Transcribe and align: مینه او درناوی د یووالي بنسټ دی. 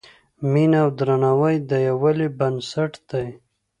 مینه 0.51 0.77
او 0.85 0.89
درناوی 0.97 1.55
د 1.69 1.71
یووالي 1.87 2.27
بنسټ 2.39 2.91
دی. 3.09 3.27